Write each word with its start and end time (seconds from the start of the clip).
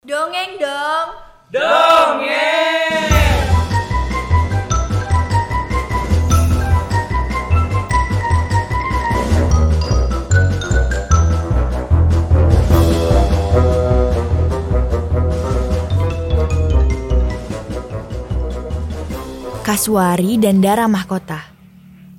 Dongeng 0.00 0.56
dong. 0.56 1.08
Dongeng. 1.52 3.04
Kaswari 19.60 20.40
dan 20.40 20.64
Dara 20.64 20.88
Mahkota 20.88 21.52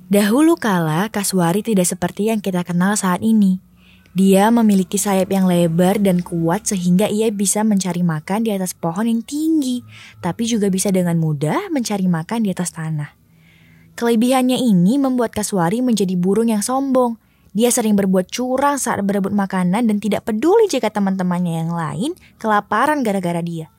Dahulu 0.06 0.54
kala, 0.54 1.10
Kaswari 1.10 1.66
tidak 1.66 1.90
seperti 1.90 2.30
yang 2.30 2.38
kita 2.38 2.62
kenal 2.62 2.94
saat 2.94 3.26
ini. 3.26 3.71
Dia 4.12 4.52
memiliki 4.52 5.00
sayap 5.00 5.32
yang 5.32 5.48
lebar 5.48 5.96
dan 5.96 6.20
kuat 6.20 6.68
sehingga 6.68 7.08
ia 7.08 7.32
bisa 7.32 7.64
mencari 7.64 8.04
makan 8.04 8.44
di 8.44 8.52
atas 8.52 8.76
pohon 8.76 9.08
yang 9.08 9.24
tinggi, 9.24 9.80
tapi 10.20 10.44
juga 10.44 10.68
bisa 10.68 10.92
dengan 10.92 11.16
mudah 11.16 11.72
mencari 11.72 12.04
makan 12.04 12.44
di 12.44 12.52
atas 12.52 12.76
tanah. 12.76 13.16
Kelebihannya 13.96 14.60
ini 14.60 15.00
membuat 15.00 15.32
Kaswari 15.32 15.80
menjadi 15.80 16.12
burung 16.12 16.52
yang 16.52 16.60
sombong. 16.60 17.16
Dia 17.56 17.72
sering 17.72 17.96
berbuat 17.96 18.28
curang 18.28 18.76
saat 18.76 19.00
berebut 19.00 19.32
makanan 19.32 19.88
dan 19.88 19.96
tidak 19.96 20.28
peduli 20.28 20.68
jika 20.68 20.92
teman-temannya 20.92 21.64
yang 21.64 21.72
lain 21.72 22.12
kelaparan 22.36 23.00
gara-gara 23.04 23.40
dia. 23.40 23.72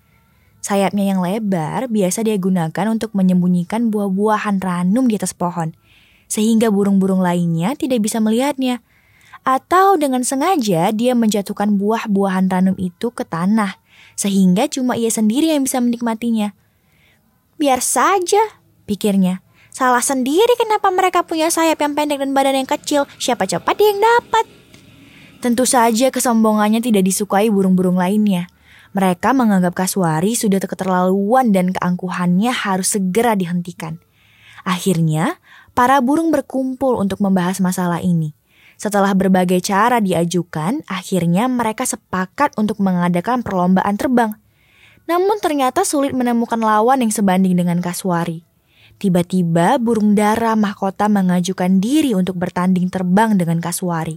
Sayapnya 0.66 1.14
yang 1.14 1.22
lebar 1.22 1.94
biasa 1.94 2.26
dia 2.26 2.38
gunakan 2.42 2.90
untuk 2.90 3.14
menyembunyikan 3.14 3.94
buah-buahan 3.94 4.58
ranum 4.62 5.06
di 5.06 5.14
atas 5.14 5.38
pohon, 5.38 5.78
sehingga 6.26 6.74
burung-burung 6.74 7.22
lainnya 7.22 7.78
tidak 7.78 8.02
bisa 8.02 8.18
melihatnya. 8.18 8.82
Atau 9.44 10.00
dengan 10.00 10.24
sengaja 10.24 10.88
dia 10.96 11.12
menjatuhkan 11.16 11.76
buah-buahan 11.76 12.48
ranum 12.48 12.76
itu 12.80 13.12
ke 13.12 13.28
tanah, 13.28 13.76
sehingga 14.16 14.72
cuma 14.72 14.96
ia 14.96 15.12
sendiri 15.12 15.52
yang 15.52 15.68
bisa 15.68 15.84
menikmatinya. 15.84 16.56
Biar 17.60 17.84
saja, 17.84 18.40
pikirnya. 18.88 19.44
Salah 19.74 20.06
sendiri 20.06 20.56
kenapa 20.56 20.88
mereka 20.94 21.28
punya 21.28 21.52
sayap 21.52 21.82
yang 21.82 21.92
pendek 21.98 22.24
dan 22.24 22.32
badan 22.32 22.56
yang 22.64 22.70
kecil, 22.70 23.04
siapa 23.20 23.44
cepat 23.44 23.76
dia 23.76 23.92
yang 23.92 24.00
dapat. 24.00 24.46
Tentu 25.44 25.68
saja 25.68 26.08
kesombongannya 26.08 26.80
tidak 26.80 27.04
disukai 27.04 27.52
burung-burung 27.52 28.00
lainnya. 28.00 28.48
Mereka 28.96 29.36
menganggap 29.36 29.76
Kaswari 29.76 30.38
sudah 30.38 30.62
keterlaluan 30.62 31.52
dan 31.52 31.74
keangkuhannya 31.74 32.54
harus 32.54 32.96
segera 32.96 33.36
dihentikan. 33.36 34.00
Akhirnya, 34.64 35.42
para 35.76 36.00
burung 36.00 36.32
berkumpul 36.32 36.96
untuk 36.96 37.20
membahas 37.20 37.60
masalah 37.60 38.00
ini. 38.00 38.32
Setelah 38.76 39.14
berbagai 39.14 39.62
cara 39.64 40.02
diajukan, 40.04 40.84
akhirnya 40.90 41.48
mereka 41.48 41.86
sepakat 41.86 42.58
untuk 42.58 42.82
mengadakan 42.82 43.46
perlombaan 43.46 43.96
terbang. 43.96 44.36
Namun 45.04 45.40
ternyata 45.44 45.84
sulit 45.84 46.16
menemukan 46.16 46.60
lawan 46.60 47.04
yang 47.04 47.12
sebanding 47.12 47.60
dengan 47.60 47.84
Kaswari. 47.84 48.44
Tiba-tiba 48.98 49.82
burung 49.82 50.16
dara 50.16 50.56
mahkota 50.56 51.12
mengajukan 51.12 51.84
diri 51.84 52.16
untuk 52.16 52.40
bertanding 52.40 52.88
terbang 52.88 53.36
dengan 53.36 53.60
Kaswari. 53.60 54.16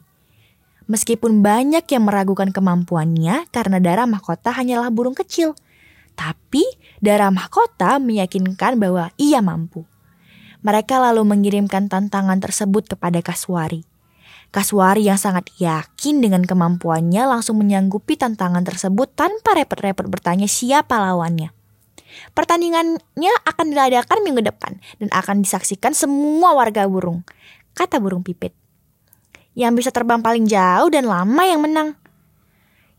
Meskipun 0.86 1.42
banyak 1.42 1.82
yang 1.90 2.06
meragukan 2.06 2.54
kemampuannya 2.54 3.50
karena 3.50 3.82
darah 3.82 4.06
mahkota 4.06 4.54
hanyalah 4.54 4.94
burung 4.94 5.18
kecil. 5.18 5.58
Tapi 6.14 6.62
darah 7.02 7.34
mahkota 7.34 7.98
meyakinkan 7.98 8.78
bahwa 8.78 9.10
ia 9.18 9.42
mampu. 9.42 9.82
Mereka 10.62 11.02
lalu 11.02 11.26
mengirimkan 11.26 11.90
tantangan 11.90 12.38
tersebut 12.38 12.86
kepada 12.86 13.18
Kaswari. 13.18 13.82
Kaswari 14.56 15.04
yang 15.04 15.20
sangat 15.20 15.52
yakin 15.60 16.24
dengan 16.24 16.40
kemampuannya 16.40 17.28
langsung 17.28 17.60
menyanggupi 17.60 18.16
tantangan 18.16 18.64
tersebut 18.64 19.12
tanpa 19.12 19.52
repot-repot 19.52 20.08
bertanya 20.08 20.48
siapa 20.48 20.96
lawannya. 20.96 21.52
Pertandingannya 22.32 23.32
akan 23.44 23.76
diadakan 23.76 24.24
minggu 24.24 24.40
depan 24.40 24.80
dan 24.96 25.12
akan 25.12 25.44
disaksikan 25.44 25.92
semua 25.92 26.56
warga 26.56 26.88
burung, 26.88 27.20
kata 27.76 28.00
burung 28.00 28.24
pipit 28.24 28.56
yang 29.52 29.76
bisa 29.76 29.92
terbang 29.92 30.24
paling 30.24 30.48
jauh 30.48 30.88
dan 30.92 31.04
lama 31.04 31.42
yang 31.44 31.60
menang. 31.60 31.96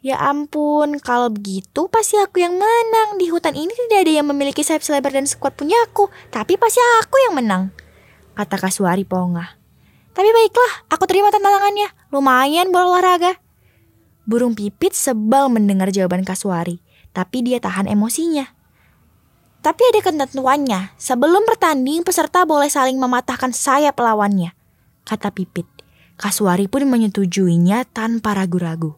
Ya 0.01 0.17
ampun, 0.21 1.01
kalau 1.01 1.33
begitu 1.33 1.89
pasti 1.89 2.21
aku 2.21 2.37
yang 2.41 2.53
menang. 2.53 3.17
Di 3.17 3.33
hutan 3.33 3.57
ini 3.57 3.73
tidak 3.73 4.05
ada 4.05 4.13
yang 4.21 4.27
memiliki 4.29 4.61
sayap 4.61 4.85
selebar 4.85 5.09
dan 5.09 5.25
sekuat 5.25 5.57
punya 5.57 5.77
aku, 5.89 6.09
tapi 6.29 6.53
pasti 6.53 6.81
aku 7.01 7.17
yang 7.29 7.33
menang. 7.33 7.73
Kata 8.37 8.61
Kaswari 8.61 9.05
pongah. 9.05 9.57
Tapi 10.17 10.29
baiklah, 10.33 10.89
aku 10.89 11.05
terima 11.05 11.29
tantangannya. 11.29 11.93
Lumayan 12.09 12.73
berolahraga. 12.73 13.37
Burung 14.25 14.57
pipit 14.57 14.97
sebal 14.97 15.45
mendengar 15.45 15.93
jawaban 15.93 16.25
Kaswari, 16.25 16.81
tapi 17.13 17.45
dia 17.45 17.61
tahan 17.61 17.85
emosinya. 17.85 18.49
Tapi 19.61 19.81
ada 19.93 20.01
ketentuannya, 20.01 20.97
sebelum 20.97 21.45
bertanding 21.45 22.01
peserta 22.01 22.49
boleh 22.49 22.65
saling 22.65 22.97
mematahkan 22.97 23.53
sayap 23.53 23.93
lawannya, 24.01 24.57
kata 25.05 25.29
Pipit. 25.29 25.69
Kaswari 26.17 26.65
pun 26.65 26.89
menyetujuinya 26.89 27.85
tanpa 27.85 28.33
ragu-ragu. 28.33 28.97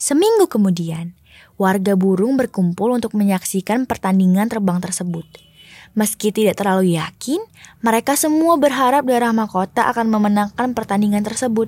Seminggu 0.00 0.48
kemudian, 0.48 1.12
warga 1.60 2.00
burung 2.00 2.40
berkumpul 2.40 2.96
untuk 2.96 3.12
menyaksikan 3.12 3.84
pertandingan 3.84 4.48
terbang 4.48 4.80
tersebut. 4.80 5.49
Meski 5.98 6.30
tidak 6.30 6.62
terlalu 6.62 6.94
yakin, 6.94 7.42
mereka 7.82 8.14
semua 8.14 8.54
berharap 8.54 9.02
darah 9.02 9.34
mahkota 9.34 9.90
akan 9.90 10.06
memenangkan 10.06 10.70
pertandingan 10.70 11.26
tersebut. 11.26 11.66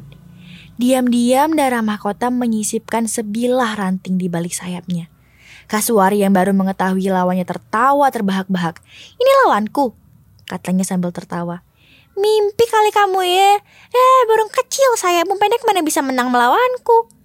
Diam-diam 0.79 1.53
darah 1.59 1.83
mahkota 1.83 2.31
menyisipkan 2.31 3.11
sebilah 3.11 3.75
ranting 3.75 4.17
di 4.17 4.31
balik 4.31 4.55
sayapnya. 4.55 5.11
Kaswari 5.67 6.23
yang 6.23 6.35
baru 6.35 6.55
mengetahui 6.55 7.07
lawannya 7.11 7.47
tertawa 7.47 8.09
terbahak-bahak. 8.15 8.79
Ini 9.19 9.31
lawanku, 9.45 9.95
katanya 10.47 10.87
sambil 10.87 11.11
tertawa. 11.11 11.67
Mimpi 12.13 12.65
kali 12.69 12.93
kamu 12.93 13.21
ya. 13.25 13.53
Eh, 13.89 14.21
burung 14.29 14.53
kecil 14.53 14.91
sayapmu 15.01 15.41
pendek 15.41 15.65
mana 15.65 15.81
bisa 15.81 16.05
menang 16.05 16.29
melawanku. 16.29 17.22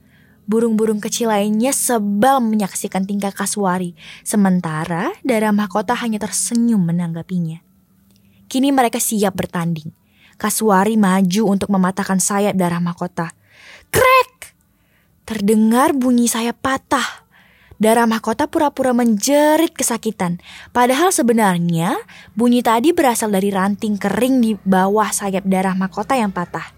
Burung-burung 0.47 1.03
kecil 1.03 1.27
lainnya 1.27 1.75
sebal 1.75 2.39
menyaksikan 2.39 3.03
tingkah 3.03 3.35
Kaswari. 3.35 3.99
Sementara 4.23 5.11
darah 5.19 5.51
mahkota 5.51 5.91
hanya 5.99 6.23
tersenyum 6.23 6.87
menanggapinya. 6.87 7.59
Kini 8.47 8.71
mereka 8.71 9.03
siap 9.03 9.35
bertanding. 9.35 9.91
Kaswari 10.39 10.95
maju 10.95 11.51
untuk 11.51 11.67
mematahkan 11.67 12.23
sayap 12.23 12.55
darah 12.55 12.79
mahkota. 12.79 13.35
Krek! 13.91 14.55
Terdengar 15.27 15.91
bunyi 15.91 16.31
sayap 16.31 16.63
patah. 16.63 17.27
Darah 17.75 18.07
mahkota 18.07 18.47
pura-pura 18.47 18.95
menjerit 18.95 19.75
kesakitan. 19.75 20.39
Padahal 20.71 21.11
sebenarnya 21.11 21.99
bunyi 22.39 22.63
tadi 22.63 22.95
berasal 22.95 23.35
dari 23.35 23.51
ranting 23.51 23.99
kering 23.99 24.39
di 24.39 24.55
bawah 24.55 25.11
sayap 25.11 25.43
darah 25.43 25.75
mahkota 25.75 26.15
yang 26.15 26.31
patah. 26.31 26.76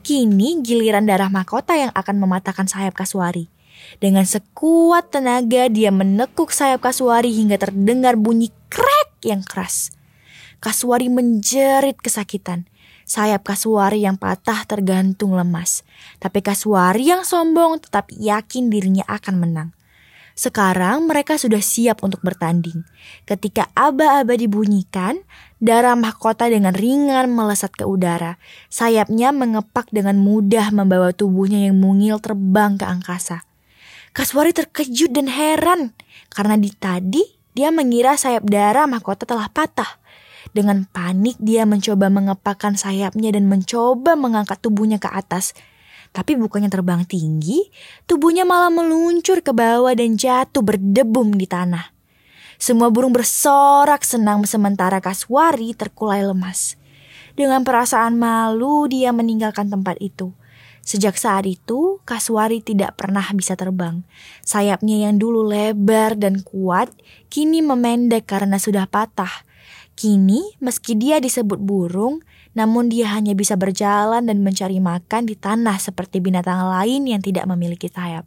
Kini 0.00 0.64
giliran 0.64 1.04
darah 1.04 1.28
mahkota 1.28 1.76
yang 1.76 1.92
akan 1.92 2.16
mematahkan 2.16 2.64
sayap 2.64 2.96
Kaswari. 2.96 3.52
Dengan 4.00 4.24
sekuat 4.24 5.12
tenaga 5.12 5.68
dia 5.68 5.92
menekuk 5.92 6.52
sayap 6.52 6.84
Kaswari 6.84 7.32
hingga 7.32 7.60
terdengar 7.60 8.16
bunyi 8.16 8.48
krek 8.72 9.20
yang 9.24 9.44
keras. 9.44 9.92
Kaswari 10.60 11.08
menjerit 11.12 12.00
kesakitan. 12.00 12.68
Sayap 13.04 13.42
Kaswari 13.44 14.04
yang 14.04 14.16
patah 14.16 14.64
tergantung 14.64 15.36
lemas. 15.36 15.82
Tapi 16.22 16.40
Kaswari 16.40 17.10
yang 17.10 17.24
sombong 17.24 17.80
tetap 17.82 18.08
yakin 18.12 18.68
dirinya 18.68 19.04
akan 19.08 19.36
menang. 19.36 19.68
Sekarang 20.40 21.04
mereka 21.04 21.36
sudah 21.36 21.60
siap 21.60 22.00
untuk 22.00 22.24
bertanding. 22.24 22.88
Ketika 23.28 23.68
aba-aba 23.76 24.40
dibunyikan, 24.40 25.20
darah 25.60 25.92
mahkota 26.00 26.48
dengan 26.48 26.72
ringan 26.72 27.28
melesat 27.28 27.76
ke 27.76 27.84
udara. 27.84 28.40
Sayapnya 28.72 29.36
mengepak 29.36 29.92
dengan 29.92 30.16
mudah 30.16 30.72
membawa 30.72 31.12
tubuhnya 31.12 31.68
yang 31.68 31.76
mungil 31.76 32.24
terbang 32.24 32.80
ke 32.80 32.88
angkasa. 32.88 33.44
Kaswari 34.16 34.56
terkejut 34.56 35.12
dan 35.12 35.28
heran 35.28 35.92
karena 36.32 36.56
di 36.56 36.72
tadi 36.72 37.20
dia 37.52 37.68
mengira 37.68 38.16
sayap 38.16 38.48
darah 38.48 38.88
mahkota 38.88 39.28
telah 39.28 39.52
patah. 39.52 40.00
Dengan 40.56 40.88
panik 40.88 41.36
dia 41.36 41.68
mencoba 41.68 42.08
mengepakkan 42.08 42.80
sayapnya 42.80 43.36
dan 43.36 43.44
mencoba 43.44 44.16
mengangkat 44.16 44.56
tubuhnya 44.64 44.96
ke 44.96 45.12
atas. 45.12 45.52
Tapi 46.10 46.34
bukannya 46.34 46.66
terbang 46.66 47.06
tinggi, 47.06 47.70
tubuhnya 48.10 48.42
malah 48.42 48.70
meluncur 48.70 49.38
ke 49.46 49.54
bawah 49.54 49.94
dan 49.94 50.18
jatuh 50.18 50.62
berdebum 50.62 51.38
di 51.38 51.46
tanah. 51.46 51.94
Semua 52.60 52.90
burung 52.92 53.14
bersorak 53.14 54.04
senang 54.04 54.44
sementara 54.44 54.98
Kaswari 54.98 55.72
terkulai 55.72 56.26
lemas. 56.26 56.76
Dengan 57.38 57.62
perasaan 57.62 58.18
malu 58.18 58.90
dia 58.90 59.14
meninggalkan 59.14 59.70
tempat 59.70 59.96
itu. 60.02 60.34
Sejak 60.84 61.14
saat 61.14 61.46
itu, 61.46 62.02
Kaswari 62.02 62.60
tidak 62.60 62.98
pernah 62.98 63.24
bisa 63.32 63.54
terbang. 63.54 64.02
Sayapnya 64.42 65.08
yang 65.08 65.22
dulu 65.22 65.46
lebar 65.46 66.18
dan 66.18 66.42
kuat, 66.42 66.90
kini 67.30 67.62
memendek 67.62 68.26
karena 68.26 68.58
sudah 68.58 68.90
patah. 68.90 69.46
Kini, 70.00 70.56
meski 70.64 70.96
dia 70.96 71.20
disebut 71.20 71.60
burung, 71.60 72.24
namun 72.56 72.88
dia 72.88 73.12
hanya 73.12 73.36
bisa 73.36 73.52
berjalan 73.60 74.24
dan 74.24 74.40
mencari 74.40 74.80
makan 74.80 75.28
di 75.28 75.36
tanah 75.36 75.76
seperti 75.76 76.24
binatang 76.24 76.56
lain 76.72 77.04
yang 77.04 77.20
tidak 77.20 77.44
memiliki 77.44 77.92
sayap. 77.92 78.24